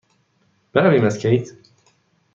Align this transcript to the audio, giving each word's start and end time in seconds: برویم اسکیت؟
برویم 0.73 1.05
اسکیت؟ 1.05 1.49